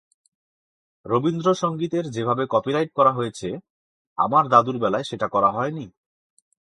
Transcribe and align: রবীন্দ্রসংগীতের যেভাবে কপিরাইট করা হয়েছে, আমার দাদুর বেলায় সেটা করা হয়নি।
রবীন্দ্রসংগীতের 1.05 2.05
যেভাবে 2.11 2.43
কপিরাইট 2.45 2.89
করা 2.93 3.11
হয়েছে, 3.11 3.47
আমার 4.17 4.43
দাদুর 4.47 4.77
বেলায় 4.79 5.03
সেটা 5.03 5.27
করা 5.27 5.49
হয়নি। 5.51 5.85